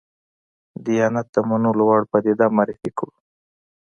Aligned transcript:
دیانت 0.85 1.27
د 1.33 1.37
منلو 1.49 1.83
وړ 1.87 2.01
پدیده 2.11 2.45
معرفي 2.55 2.89
کړو. 2.97 3.15